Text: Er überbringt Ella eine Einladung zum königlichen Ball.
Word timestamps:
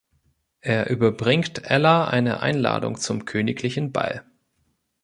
Er 0.61 0.89
überbringt 0.89 1.69
Ella 1.69 2.07
eine 2.07 2.39
Einladung 2.39 2.97
zum 2.97 3.25
königlichen 3.25 3.91
Ball. 3.91 4.25